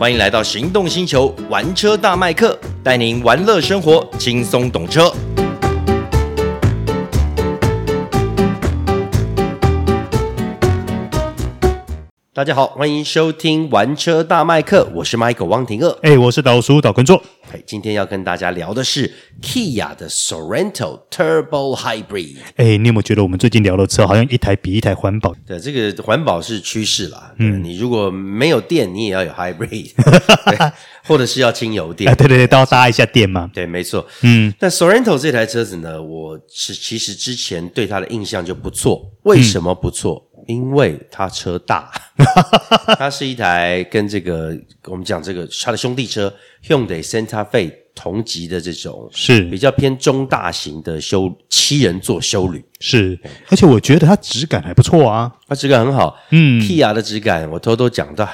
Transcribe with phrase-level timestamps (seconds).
[0.00, 5.12] 欢迎来到行动星球，玩车大麦克带您玩乐生活，轻松懂车。
[12.32, 17.22] 大家好，欢迎收听玩车大麦克，我是 Michael 汪廷乐，哎，我是导叔导根座。
[17.52, 19.10] 哎，今天要跟大家聊的是
[19.42, 22.36] Kia 的 Sorento Turbo Hybrid。
[22.56, 25.34] 哎，你有没有觉得我们最近聊的车好像一台比一台环保？
[25.46, 27.32] 对，这个环保是趋势啦。
[27.38, 29.90] 嗯，你如果没有电，你也要有 Hybrid，
[31.04, 32.08] 或者是要轻油电。
[32.08, 33.50] 啊，对对对，都要搭一下电嘛。
[33.52, 34.06] 对，没错。
[34.22, 39.10] 嗯，那 Sorento 这台车子呢，我是其实之前对它的印象就不错。
[39.24, 40.24] 为什么不错？
[40.26, 41.90] 嗯因为它车大，
[42.98, 46.32] 它是一台跟这个我们讲这个它的兄弟车
[46.66, 53.18] Hyundai Santa Fe 同级的这种是比较偏中大型的修七人座修旅是，
[53.48, 56.16] 而且我觉得它质感还不错啊，它质感很好。
[56.30, 58.28] 嗯，Kia 的质感我偷偷讲到，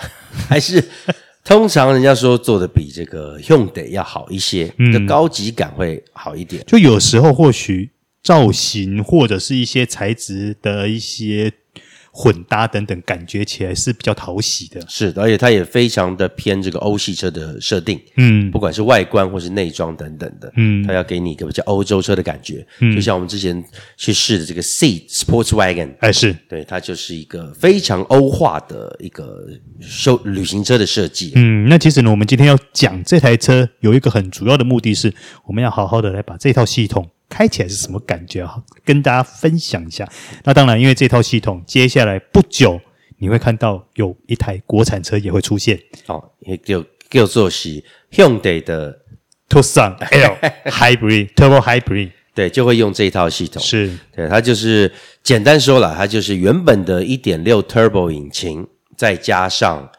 [0.48, 0.82] 还是
[1.44, 6.62] 通常人家说做的比这个 Hyundai 要好一些，嗯，的高级感会好一点。
[6.66, 7.90] 就有时候或许
[8.22, 11.52] 造型或者是一些材质的一些。
[12.18, 14.80] 混搭等等，感觉起来是比较讨喜的。
[14.88, 18.00] 是的，而且它也非常的偏这个欧系车的设定。
[18.16, 22.66] 嗯，不管是外观或是内装等等的，嗯，它要给你一个比较欧洲车的感觉。
[22.80, 23.62] 嗯，就像我们之前
[23.98, 29.46] 去试的这个 Ceed Sportswagen，哎，是对，它就是一个非常欧化的一个
[29.78, 31.32] 休旅行车的设计。
[31.34, 35.12] 嗯，那其实呢，我们今天要讲这台车有一个很主要的目的是，
[35.44, 37.10] 我们要好好的来把这套系统。
[37.28, 38.62] 开起来是什么感觉啊？
[38.84, 40.08] 跟大家分享一下。
[40.44, 42.80] 那当然，因为这套系统，接下来不久
[43.18, 45.80] 你会看到有一台国产车也会出现。
[46.06, 47.82] 哦，也就叫做是
[48.12, 49.00] Hyundai 的
[49.48, 50.36] Tucson L
[50.70, 53.62] Hybrid Turbo Hybrid，对，就会用这一套系统。
[53.62, 58.66] 是，对，它就是简单说了，它就是原本的1.6 Turbo 引擎，
[58.96, 59.90] 再加上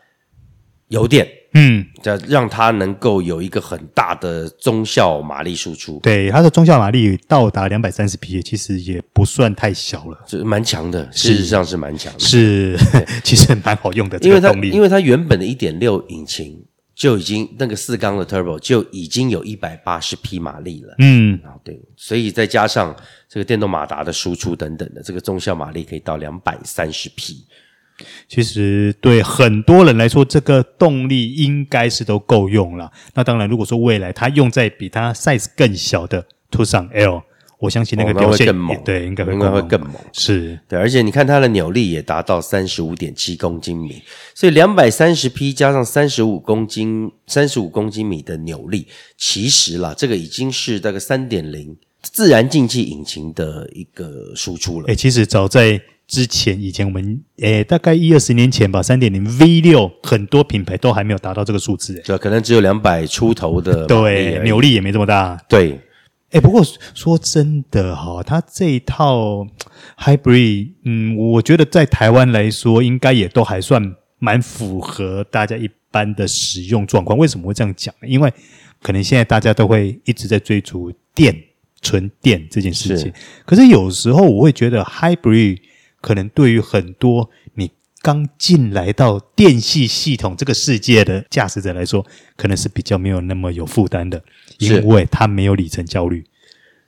[0.89, 1.28] 油电。
[1.53, 5.99] 嗯，这让它能够有一个很大的中效马力输出。
[6.04, 11.10] 对，它的中效马力到达两百三十匹，其实也不算太小了，是蛮强的。
[11.11, 12.77] 事实上是蛮强的，是
[13.23, 14.17] 其实蛮好用的。
[14.20, 16.64] 因为它因为它原本的一点六引擎
[16.94, 20.95] 就已经那个四缸的 turbo 就已经有一百八十匹马力了。
[21.00, 22.95] 嗯，对，所以再加上
[23.30, 27.45] 这个电动马达的输出等等的，这个中效马力可以到两百三十匹。
[28.27, 32.91] 其实对很多人来说，这个动力应该是都够用了。
[33.15, 37.23] 那当然，如果说未来它用在比它 size 更小的 Tucson L，
[37.59, 38.83] 我相信那个表现、哦、会更猛。
[38.83, 39.93] 对，应该会更猛。
[40.13, 44.03] 是对，而且你看它的扭力也达到三十五点七公斤米，
[44.35, 48.85] 所以两百三十匹加上三十五公斤三十五公斤米的扭力，
[49.17, 54.87] 其实啦，这个已经是大概三点零自然进气引擎的一个输出了。
[54.87, 55.81] 诶，其实早在。
[56.08, 65.78] 之前以前我们诶大概一二十年前吧，三点零 V 六很多品牌都还没有达到这个数字，对，可能只有两百出头的，对，扭力也没这么大，对，
[66.30, 66.64] 诶不过
[66.94, 69.45] 说真的哈，它这一套
[70.00, 77.18] Hybrid，嗯，我觉得在台湾来说，应该也都还算蛮符合大家一般的使用状况。
[77.18, 78.08] 为什么会这样讲呢？
[78.08, 78.34] 因为
[78.82, 81.36] 可能现在大家都会一直在追逐电、
[81.82, 83.12] 纯电这件事情，
[83.45, 85.58] 可是有时候我会觉得 Hybrid。
[86.08, 87.70] 可能对于很多你
[88.02, 92.06] 刚进来到电系系统这个世界的驾驶者来说，
[92.38, 94.23] 可能是比较没有那么有负担的，
[94.58, 96.23] 因为他没有里程焦虑。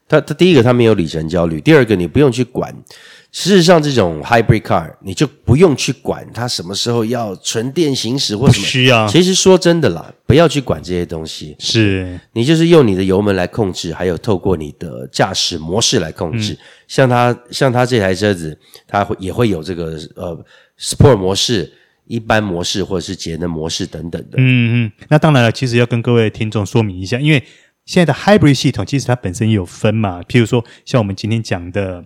[0.08, 2.74] 他他第一个他没有里程焦虑，第二个你不用去管。
[3.32, 8.66] 事实上，这种 hybrid car 你就不用去管它什么时候要纯电行驶或什么。
[8.66, 9.06] 需要。
[9.08, 11.56] 其实说真的啦，不要去管这些东西。
[11.60, 12.20] 是。
[12.34, 16.54] 你就是用你的油门来控制，还有透过你的驾驶模式来控制。
[16.54, 16.58] 嗯、
[16.90, 20.46] 像它，像它这台车子，它会也会有这个呃
[20.78, 21.72] Sport 模式、
[22.06, 24.32] 一般模式或者是节能模式等等的。
[24.40, 24.92] 嗯嗯。
[25.08, 27.42] 那当然了，其实要跟各位听众说明一下，因为
[27.86, 32.04] 现在的 hybrid 系统其实它本身也有分嘛，譬如说像我们今天讲的。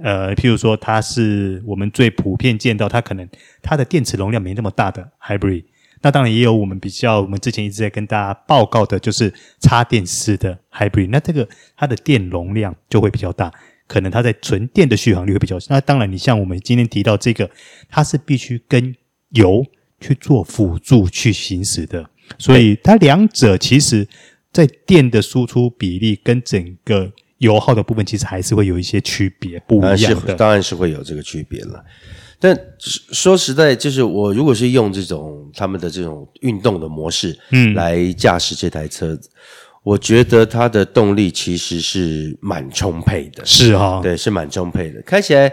[0.00, 3.28] 呃，譬如说，它是我们最普遍见到，它可能
[3.60, 5.64] 它的电池容量没那么大的 hybrid。
[6.02, 11.08] 那当然也有我们比较，我们之前一直在跟大家报告的，就是插电式的 hybrid。
[11.10, 13.52] 那这个它的电容量就会比较大，
[13.92, 15.58] 可能它在纯电的续航力会比较。
[15.68, 17.50] 那当然，你像我们今天提到这个，
[17.90, 18.94] 它是必须跟
[19.30, 19.62] 油
[20.00, 22.08] 去做辅助去行驶的，
[22.38, 24.08] 所以它两者其实
[24.50, 27.12] 在电的输出比例跟整个。
[27.42, 31.84] 油耗的部分其实还是会有一些区别，不一样的，当然是会有这个区别了。
[32.38, 39.28] 但说实在，就是我如果是用这种他们的这种运动的模式，嗯，来驾驶这台车子，
[39.82, 45.50] 我觉得它的动力其实是蛮充沛的，是哈、哦，对，是蛮充沛的，开起来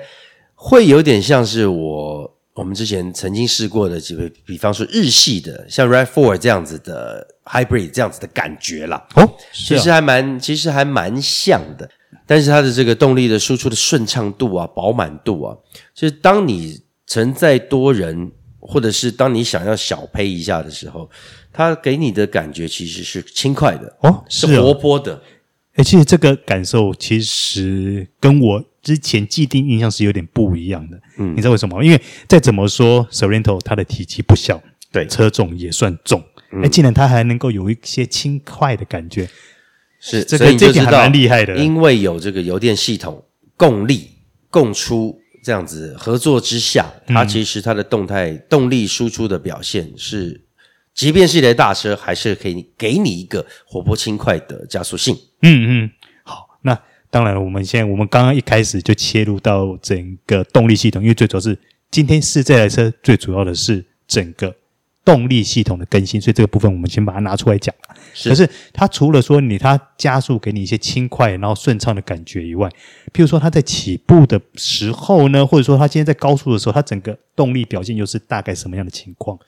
[0.53, 9.07] 会有点像是我我们之前曾经试过的几位，比方说日系的，像 Red Four 这样子的 Hybrid 这样子的感觉啦。
[9.15, 11.89] 哦，其实还蛮，其实还蛮像的。
[12.27, 15.57] 但是它的这个动力的输出的顺畅度啊、饱满度啊，
[15.95, 21.09] 就是当你承载多人，或者是当你想要小配一下的时候，
[21.59, 25.21] 它给你的感觉其实是轻快的哦，是活泼的。
[25.73, 30.97] 哎，其实这个感受其实跟我之前既定印象是有点不一样的。
[31.17, 31.83] 嗯，你知道为什么吗？
[31.83, 36.21] 因为再怎么说，Sorento 它的体积不小，对，车重也算重。
[36.51, 39.27] 哎、嗯，竟然它还能够有一些轻快的感觉，
[39.99, 41.57] 是这个这点还蛮厉害的。
[41.57, 43.21] 因为有这个油电系统
[43.57, 44.11] 共力
[44.49, 50.45] 共出这样子合作之下，它其实它的动态动力输出的表现是。
[50.99, 55.15] 即便是一台大车，还是可以给你一个活泼轻快的加速性。
[55.43, 55.91] 嗯嗯，
[56.23, 56.77] 好，那
[57.09, 61.57] 当然了，我们现在我们刚刚一开始就切入到整个动力系统，因为最主要是
[61.89, 64.53] 今天试这台车，最主要的是整个
[65.05, 67.73] 动力系统的更新，所以这个部分我们先把它拿出来讲。
[68.13, 72.67] 是，可是它除了说你它加速给你一些轻快然后顺畅的感觉以外，
[73.13, 79.39] 譬如说它在起步的时候呢，或者说它今天在高速的时候，它整个动力表现又是大概什么样的情况？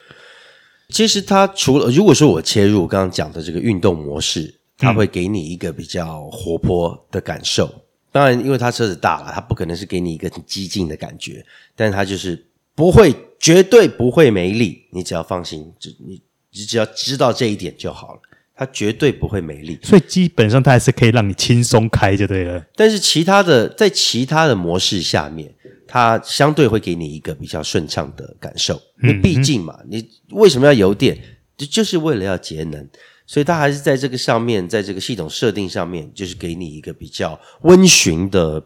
[0.92, 7.66] 其实它除了如果说我切入刚刚讲的这个运动模式，它会给你一个比较活泼的感受。
[7.66, 7.80] 嗯、
[8.12, 11.44] 当然，因为它车子大了，它不可能是给你一个很激进的感觉，
[11.74, 14.82] 但是它就是不会，绝对不会没力。
[14.90, 16.20] 你只要放心，就你
[16.52, 18.20] 你只要知道这一点就好了。
[18.54, 22.62] 它绝对不会没力，所以基本上它还是可以让你轻松开就对了。
[22.76, 25.52] 但是其他的在其他的模式下面。
[25.92, 31.18] 它相对会给你一个比较顺畅的感受，因为毕竟嘛，你为什么要油电？
[31.54, 32.88] 就就是为了要节能，
[33.26, 38.64] 所以它还是在这个上面，在这个系统设定上面，就是给你一个比较温驯的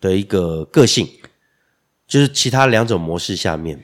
[0.00, 1.08] 的一个个性。
[2.06, 3.82] 就是其他两种模式下面，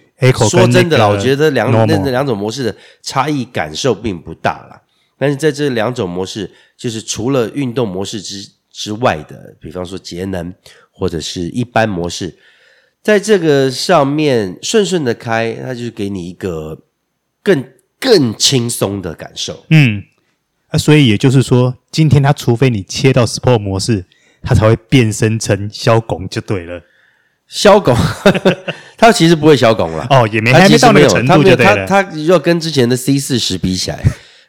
[0.48, 4.80] 说真的啦，我觉得两那那两种模式的差异感受并不大啦。
[5.18, 10.54] 但是在这两种模式，就是除了运动模式之之外的，比方说节能
[10.92, 12.38] 或者是一般模式。
[13.02, 16.82] 在这个上面顺顺的开，它就是给你一个
[17.42, 17.64] 更
[17.98, 19.64] 更轻松的感受。
[19.70, 20.04] 嗯，
[20.68, 24.04] 啊，所以也就是说，今天它除非你切到 Sport 模式，
[24.42, 26.80] 它才会变身成小拱就对了。
[27.48, 27.94] 消拱，
[28.96, 30.06] 它其实不会消拱了。
[30.08, 31.84] 哦，也没还没到那个程度就对了。
[31.86, 34.00] 它它要跟之前的 C 四十比起来。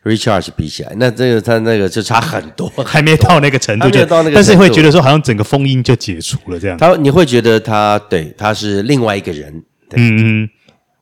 [0.03, 6.77] Recharge 比起来，那这个它那个就差很多，还没到那个程度，就到那个，但是会觉得说好像整个封印就解除了这样。
[6.77, 9.63] 他你会觉得他对他是另外一个人，
[9.93, 10.49] 嗯嗯，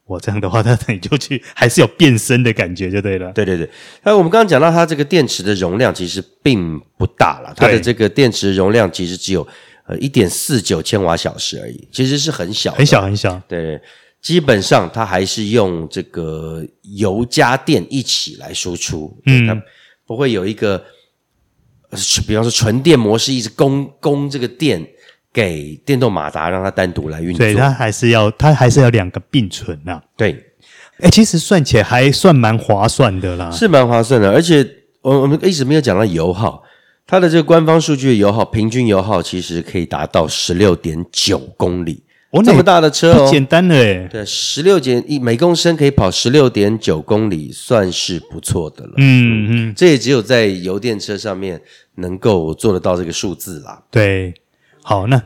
[0.06, 3.32] 我这样的话，他你就去还是有变身的感觉就对了。
[3.32, 3.68] 对对对，
[4.04, 9.48] 那我们刚刚讲到它这个电池的容量其实并不大了，它的这个电池容量其实只有
[9.88, 13.82] 呃一点四九千瓦小时而已，其实是很小很小很小，对。
[14.22, 19.60] 基本上它还是用这个油加电一起来输出，嗯，它
[20.06, 20.84] 不会有一个，
[22.28, 24.86] 比方说纯电模式一直供供这个电
[25.34, 30.04] 给电动马达让它单独来运作，对，它还是要它还是要两个并存啊。
[30.16, 30.54] 对，
[31.00, 34.64] 哎，其实算起来还算蛮划算的啦，是蛮划算的，而且
[35.02, 36.62] 我我们一直没有讲到油耗，
[37.08, 42.04] 它的这个官方数据的油耗平均油耗其实可以达到十六点九公里。
[42.32, 44.08] 哦，这么大的车哦，简单的诶。
[44.10, 48.94] 对，十六点一每公升可以跑十六点九公里，算是不错的了。
[48.98, 51.62] 嗯嗯，这也只有在油电车上面
[51.96, 53.84] 能够做得到这个数字啦。
[53.92, 54.34] 对，
[54.82, 55.22] 好，那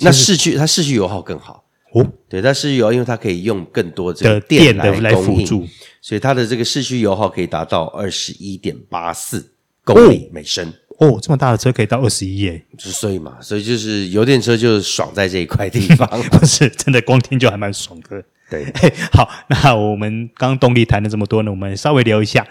[0.00, 1.64] 那市区它市区油耗更好
[1.94, 2.06] 哦。
[2.28, 5.66] 对，它市区油，因为它可以用更多这个电来来辅助，
[6.02, 9.50] 所以它的这个市区油耗可以达到二十一点八四
[9.82, 10.68] 公里每升。
[10.68, 10.89] 哦，
[11.20, 18.22] 这么大的车可以到二十一耶，所以嘛，所以就是油电车就爽在这一块地方， 不是真的光听就还蛮爽的。
[18.50, 18.66] 对，
[19.12, 22.46] 好，那我们刚刚动力谈了这么多呢，我们稍微聊一下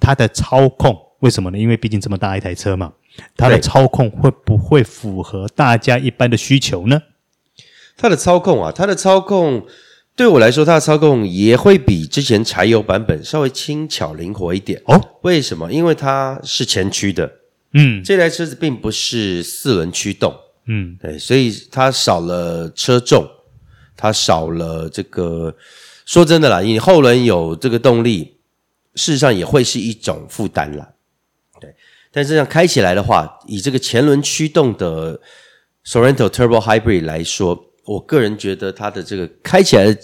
[0.00, 1.58] 它的操控，为什么呢？
[1.58, 2.92] 因为毕竟这么大一台车嘛，
[3.36, 7.02] 它的操控会不会符合大家一般的需求呢？
[7.96, 9.66] 它的操控啊，它的操控
[10.16, 15.00] 对我来说，它的操控也会比之前柴油版本稍微轻巧灵活一点哦。
[15.22, 15.70] 为什么？
[15.70, 17.30] 因为它是前驱的。
[17.74, 20.34] 嗯，这台车子并不是四轮驱动，
[20.66, 23.26] 嗯，对，所以它少了车重，
[23.96, 25.54] 它少了这个。
[26.04, 28.36] 说真的啦，你后轮有这个动力，
[28.96, 30.90] 事实上也会是一种负担啦。
[31.60, 31.72] 对，
[32.10, 35.18] 但是这样开起来的话，以这个前轮驱动的
[35.86, 39.96] Sorento Turbo Hybrid 来说，我个人觉得它的这个开起来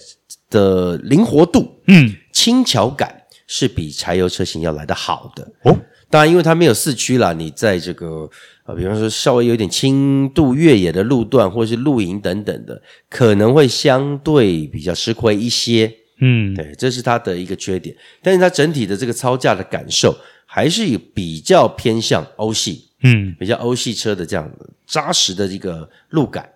[0.48, 5.76] 的灵活度，嗯，轻巧感是比柴油车型要来的好的哦。
[6.10, 8.28] 当然，因为它没有四驱啦，你在这个
[8.64, 15.92] 呃，比方说稍微有点轻度越野的路段，或是露营等等的，可能会相对比较吃亏一些。
[16.20, 17.94] 嗯，对，这是它的一个缺点。
[18.22, 24.50] 但是它整体的这个操驾的感受，还是有比较偏向欧系，嗯，比较欧系车的这样
[24.86, 26.48] 扎实的这个路感，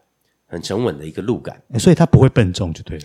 [0.47, 3.05] 很沉稳的一个路感，所以它不会笨重，就对了。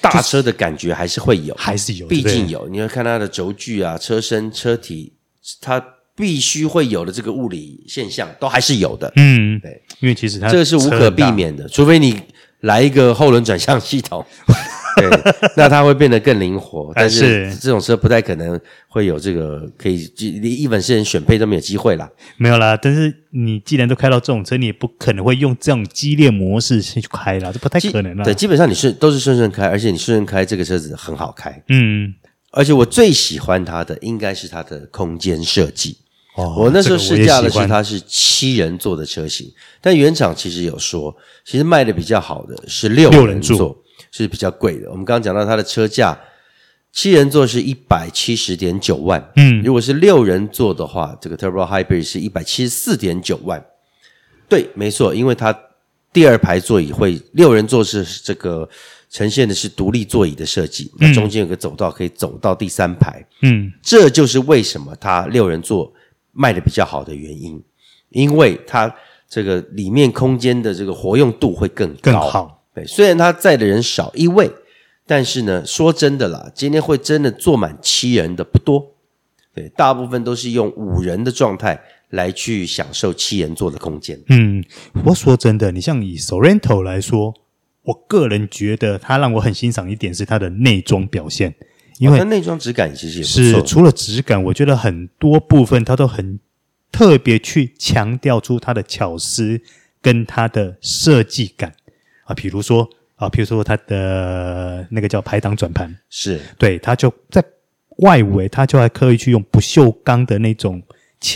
[0.00, 2.66] 大车的感觉还是会有，还是有，毕竟有。
[2.68, 5.12] 你要看它的轴距啊、车身、车体，
[5.60, 5.82] 它
[6.14, 9.10] 必须会有的这个物理现象，都还是有的。
[9.16, 12.20] 嗯，对，因为其实它这个是无可避免的，除非你
[12.60, 14.24] 来一个后轮转向系统。
[14.96, 15.08] 对，
[15.56, 22.10] 那它会变得更灵活，但是这种车不太可能会有这个可以，连一本是人选配都没有机会啦。
[22.36, 28.24] 没有啦，但是你既然都开到这种车，你也不可能会用这种激烈模式去开啦，这不太可能啦。
[28.24, 31.62] 对，基本上你是都是顺顺开，而且你顺顺开这个车子很好开。
[31.68, 32.12] 嗯，
[32.50, 35.96] 而且我最喜欢它的应该是它的空间设计。
[36.36, 43.76] 哦，我那时候试驾的是它是七人座的车型，但原厂其实有说，其实卖的比较好的是六人座。
[44.12, 44.90] 是比较贵的。
[44.90, 46.18] 我们刚刚讲到它的车价，
[46.90, 53.64] 七人座是一百七十点九万，嗯，如果是六人座的话，这个 Turbo Hybrid 是一百七十四点九万。
[54.48, 55.56] 对，没错，因为它
[56.12, 58.68] 第二排座椅会六人座是这个
[59.10, 65.92] 呈现的是独立座椅的设计，那中间有个走道可以走到第三排，嗯，这就是为什么它六人座
[66.32, 67.60] 卖的比较好的原因，
[68.10, 68.94] 因为它
[69.28, 71.98] 这个里面空间的这个活用度会更高。
[72.00, 72.64] 更好。
[72.72, 74.48] 对，虽然它载的人少一位，
[75.06, 78.94] 但是呢，说真的啦，今天会真的坐满七人的不多。
[79.52, 84.22] 对，大部分都是用五人的状态来去享受七人座的空间。
[84.28, 84.64] 嗯，
[85.04, 87.34] 我说真的，你像以 Sorento 来说，
[87.90, 91.52] 我个人觉得它让我很欣赏一点是它的内装表现，
[91.98, 96.38] 因为它内装质感其实也是除了质感，我觉得很多部分它都很
[96.92, 99.60] 特别去强调出它的巧思
[100.00, 101.72] 跟它的设计感。
[102.24, 107.44] 啊，比如说啊，比如说它的那个叫排挡转盘，是对，它就在
[107.98, 110.80] 外围，它就还刻意去用不锈钢的那种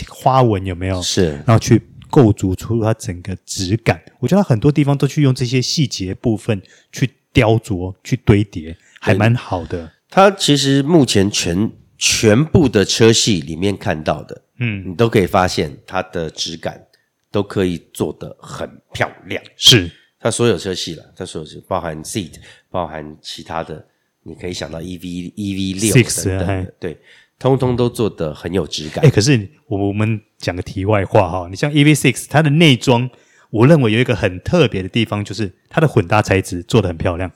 [0.07, 1.01] 花纹，有没有？
[1.01, 1.81] 是，然后去
[2.15, 4.01] 构筑出它整个质感。
[4.21, 6.61] 我觉得很多地方都去用这些细节部分
[6.93, 9.91] 去雕琢、去堆叠，还蛮好的。
[10.09, 16.81] 它其实目前全全部的车系里面看到的，嗯，你都可以发现它的质感
[17.29, 19.91] 都可以做得很漂亮，是。
[20.17, 22.35] 它所有车系了，它所有车包含 Seat，
[22.69, 23.85] 包含其他的，
[24.23, 26.97] 你可以想到 EV EV 六等等的，对，
[27.39, 29.03] 通通都做得很有质感。
[29.05, 33.09] 哎，可是我们讲个题外话哈，你像 EV Six，它的内装，
[33.49, 37.31] 我认为有一个很特别的地方，就是它的混搭材质做得很漂亮，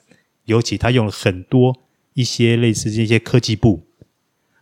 [0.46, 1.76] 尤其它用了很多
[2.14, 3.88] 一些类似这些科技布，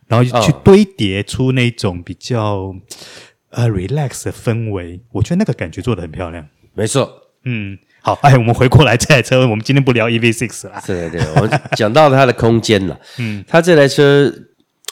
[0.06, 2.74] 然后去堆叠出那种比较
[3.50, 6.46] 呃 relax 的氛围，我觉得那个感觉做得很漂亮。
[6.74, 7.10] 没错，
[7.44, 7.78] 嗯。
[8.00, 10.80] 好，哎，我们回过来这台车，我们今天不聊 EV6 了。
[10.86, 12.98] 对对对，我们讲到它的空间了。
[13.18, 14.32] 嗯，它这台车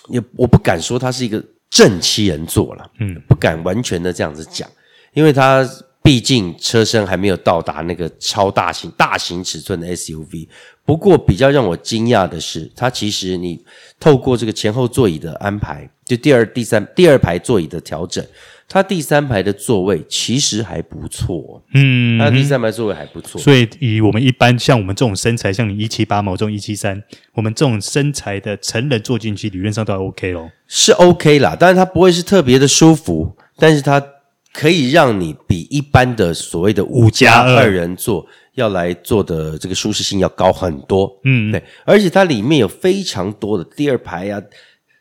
[0.09, 4.69] 也我不敢说它是一个正七人座了，嗯，不敢完全的这样子讲，
[5.15, 5.69] 因为它
[6.03, 10.49] 毕竟车身还没有到达那个超大型、大型尺寸的 SUV。
[10.85, 13.65] 不过比较让我惊讶的是，它其实你
[13.99, 18.25] 透过这个前后座椅的安排，就第二、第三、第二排座椅的调整。
[18.69, 27.01] 它第三排的座位其实还不错，嗯，它第三排座位还不错，所以以我们一般像我们这种身材，像你一七八嘛，我这种一七三，
[27.35, 34.05] 我们这种身材的成人坐进去，理论上都还 OK 咯，是 OK 啦，但是它不会是特别的舒服，但是它
[34.53, 44.43] 可以让你比一般的所谓的五加二人座要来坐的这个舒适性要高很多，嗯，对，而且它里面有非常多的第二排啊。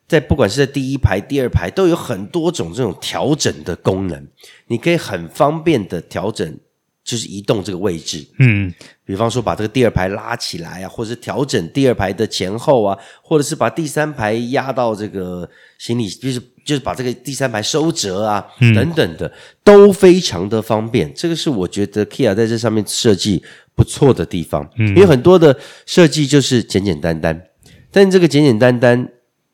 [0.07, 4.27] 在不管是在第一排、第二排，都有很多种这种调整的功能，
[4.67, 6.57] 你可以很方便的调整，
[7.03, 8.23] 就是移动这个位置。
[8.37, 8.71] 嗯，
[9.03, 19.31] 比方说把这个第二排拉起来啊，或者是调整第二排的前后啊，或者是把第三排压到这个行李，就是就是把这个第三排收折啊，嗯、等等的，
[19.63, 21.11] 都非常的方便。
[21.15, 23.43] 这个是我觉得 Kia 在这上面设计
[23.73, 24.69] 不错的地方。
[24.77, 25.57] 嗯，因为很多的
[25.87, 27.41] 设计就是简简单单，
[27.91, 29.09] 但这个简简单单。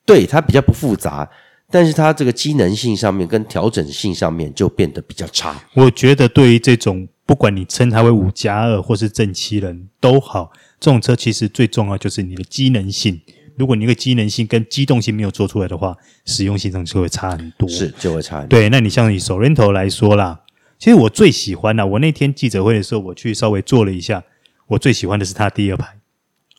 [0.06, 1.30] 对，它比较不复杂，
[1.70, 5.62] 但是它这个机能性上面跟调整性上面就变得比较差。
[5.74, 13.22] 我觉得对于这种不管你称它为五加二或是正七人都好，这种车其实最重要就是你的机能性。
[13.58, 17.70] 如果你个机能性跟机动性没有做出来的话，实用性上就会差很多。
[17.70, 18.58] 是，就会差很多。
[18.58, 20.42] 对，那你像以 Sorento 来说啦，
[20.80, 24.24] 其实我最喜欢的，我那天记者会的时候我去稍微坐了一下，
[24.68, 26.01] 我最喜欢的是它第二排。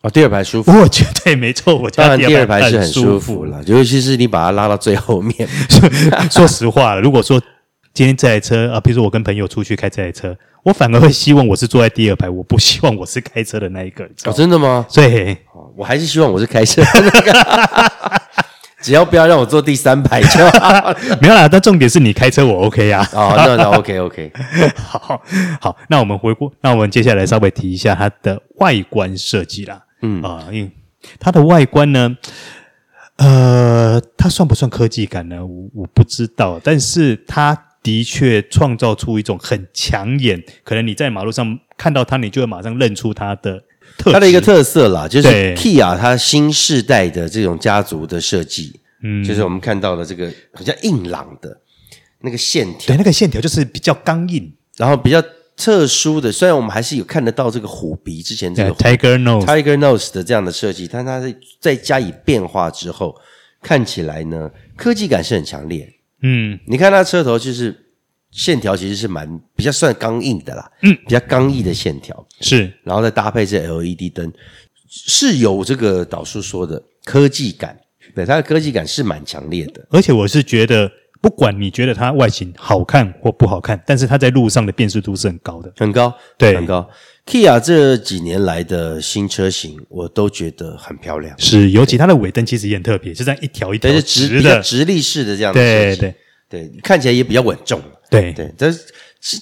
[0.02, 5.49] 哦，第二排舒服，我觉得没错，我家当然第二排排是很舒服了，尤其是你把它拉到最后面。
[6.28, 7.40] 说实话，如果说
[7.94, 14.04] 今天这台车啊，比如说我跟朋友出去开这台车，我反而会希望我是坐在第二排，我不希望我是开车的那一个。
[14.25, 14.85] 哦，真的吗？
[14.92, 15.38] 对，
[15.76, 17.32] 我还是希望我是开车的那个。
[18.82, 20.92] 只要不要让我坐第三排就好。
[21.23, 23.09] 没有啦，但重点是你开车我 OK 啊。
[23.12, 24.32] 哦，那那 OK OK。
[24.75, 25.23] 好
[25.61, 29.80] 好，那我们回顾，那我们接下来稍微提一下它的外观设计啦。
[30.02, 30.23] 嗯。
[30.23, 30.71] 啊，因为
[31.18, 32.16] 它的外观呢，
[33.16, 35.44] 呃，它算不算科技感呢？
[35.44, 43.64] 我我不知道，但是它的确创造出一种很抢眼，可能你在马路上看到它，你就会马上认出它的。
[43.99, 51.61] 它的一个特色啦，就是 Kia 它新世代的这种家族的设计，嗯，就是我们看到的这个比较硬朗的
[52.21, 55.23] 那个线条，对，那个线条就是比较刚硬，然后比较
[55.56, 56.30] 特殊的。
[56.32, 63.14] 虽然我们还是有看得到这个虎鼻之前这个 Tiger Nose Tiger Nose 的这样的设计，但它在在加以变化之后，
[63.61, 65.92] 看起来呢，科技感是很强烈。
[66.23, 67.78] 嗯，你看它车头就是。
[68.35, 74.32] 线条其实是蛮比较算刚硬的啦，嗯，比较刚毅的线条是，然后再搭配这 LED 灯，
[74.88, 77.78] 是有这个导叔说的科技感，
[78.14, 80.90] 对，它的科技感是蛮强烈的，而且我是觉得，
[81.23, 86.87] 不管你觉得它外形好看或不好看，但是它在路上的辨识度是很高的，很高，对，很高。
[87.25, 96.14] Kia 这几年来的新车型，我都觉得很漂亮，是，尤其它的尾灯其实也很特别，是这样一条一条直的，直立式的这样的，对对。
[96.49, 97.81] 对，看起来也比较稳重。
[98.11, 98.31] 对。
[98.35, 98.81] 对，但是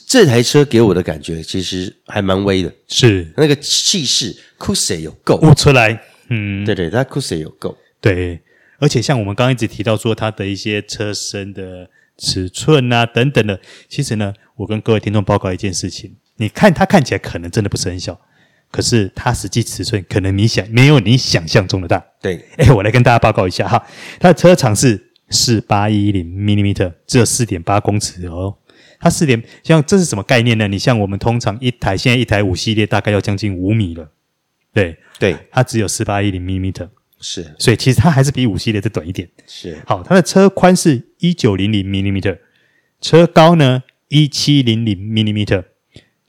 [0.07, 3.33] 这台车给我的感觉其实还蛮威的，是。
[3.37, 5.35] 那个气势，cush 有够？
[5.39, 8.39] 悟出来，嗯，对对，它 cush 有够，对，
[8.81, 18.21] 而且像我们刚刚一直提到说它的一些车身的尺寸啊等等的，其实呢，我跟各位听众报告一件事情，你看它看起来可能真的不是很小，
[18.73, 23.87] 可是它实际尺寸可能你想没有你想象中的大，对，哎，我来跟大家报告一下哈，
[24.19, 28.57] 它的车长是四八一零 millimeter，只有四点八公尺哦。
[29.03, 30.69] 它四点，像这是什么概念呢？
[30.69, 34.11] 你像我们通常一台，现在一台五系列大概要将近五米了，
[34.73, 34.99] 对。
[35.19, 36.89] 对，它只有四八一零 millimeter，
[37.21, 39.29] 是，所以其实它还是比五系列再短一点。
[39.47, 42.39] 是，好，它的车宽是一九零零 millimeter，
[43.01, 45.65] 车高呢一七零零 millimeter，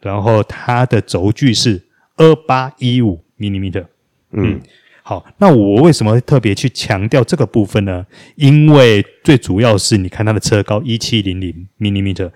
[0.01, 1.83] 然后它的轴距是
[2.17, 3.85] 二八一五 millimeter，
[4.31, 4.55] 嗯。
[4.55, 4.61] 嗯
[5.03, 8.05] 好，那我为什么特别去强调这个部分呢？
[8.35, 12.31] 因为最主要是你看它的车高一七零零 millimeter，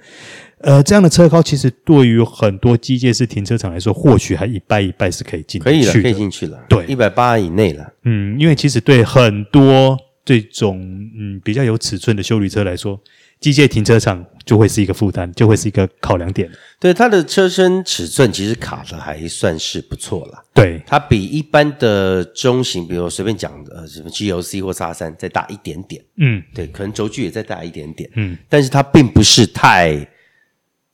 [0.60, 7.94] 呃，这样的车高其实对于很多机械式停车场来说，或许还一拜一拜是可以进去的，可以了，可以进去了，对，一百八以内了。
[8.04, 10.80] 嗯，因为其实对很多这种
[11.18, 13.00] 嗯比较有尺寸的修理车来说。
[13.42, 16.50] 机械停车场就会是一个负担，就会是一个考量点。
[16.80, 20.44] 对，它的车身尺寸其实卡的还算是不错了。
[20.54, 26.02] 对，它比一般的中型，比如随便讲的什么 GLC 或叉三再大一点点。
[26.16, 28.10] 嗯，对，可能轴距也再大一点点。
[28.16, 29.96] 嗯，但是它并不是太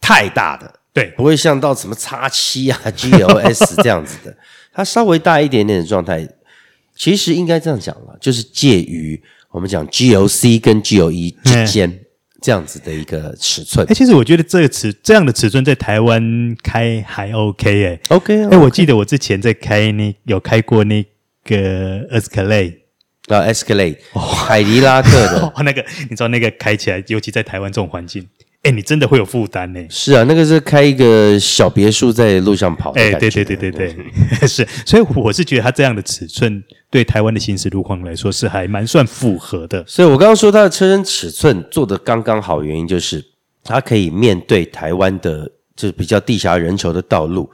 [0.01, 4.35] 太大的，对，不会像到什么叉七啊、 GLS 这样子的。
[4.73, 6.27] 它稍微大一点点的状态，
[6.95, 11.89] 其实应该这样讲了，就是介于我们讲 GLC 跟 GLE 之间。
[11.89, 11.99] 嗯
[12.43, 21.05] 这样子的一个尺寸，哎，其实我觉得这个尺这样的尺寸在台湾开还 OK 哎，OK，哎，我记得我之前在开那有开过那
[21.43, 22.77] 个 Escalade
[23.27, 23.97] 啊，Escalade，
[24.47, 25.53] 凯迪拉克的。
[25.63, 28.27] 那个，你知道那个开起来，尤其在台湾这种环境。
[28.63, 29.80] 哎，你真的会有负担呢？
[29.89, 33.02] 是啊，那个是开一个小别墅在路上跑的。
[33.02, 33.95] 哎，对对对对对，
[34.47, 34.67] 是。
[34.86, 39.84] 所以我是觉得它这样的尺寸对台湾的行驶路况来说是还蛮算符合的。
[39.88, 43.26] 所以我刚刚说它的车身尺寸做的刚刚好，原因就是
[43.63, 47.50] 它可以面对台湾的，就是比较地狭人稠的道路，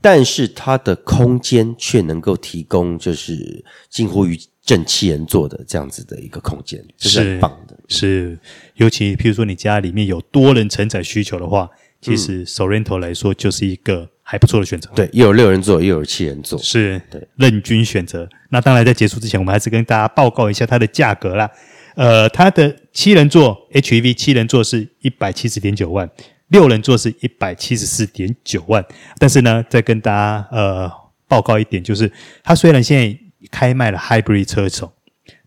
[0.00, 7.76] 但是它的空间却能够提供就是近乎于正七人座的这样子的一个空间，是，是很棒的。
[7.88, 8.38] 是，
[8.76, 11.68] 尤其譬如说你家里面有多人承载需求的话，
[12.00, 14.88] 其实 Sorento 来说就是一个还不错的选择。
[14.94, 18.28] 对，又有六人座，又有七人座，是对，任君选择。
[18.50, 21.50] 那当然，在结束之前，我们还是跟大家报告一下它的价格啦。
[21.94, 26.08] 呃，它的七人座 HEV 七人座是一百七十点九万，
[26.48, 28.84] 六人座是一百七十四点九万。
[29.18, 30.90] 但是呢，再跟大家呃
[31.28, 32.10] 报告一点，就是
[32.42, 33.18] 它虽然现在
[33.50, 34.92] 开卖了 Hybrid 车种。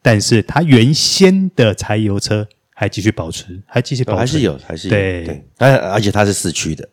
[0.01, 6.87] 但是它原先的柴油车还继续保持，还继续保持，还是有，还是有对对，而而且它是四驱的。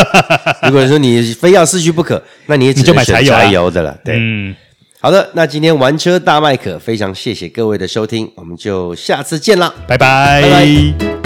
[0.64, 3.98] 如果说你非要四驱不可，那你也只能买柴油柴油的了。
[4.02, 4.56] 对，嗯，
[5.00, 10.40] 好的，那今天玩车大麦克，非常谢谢各位的收听，我们就下次见啦，拜拜。
[10.40, 11.17] 拜拜。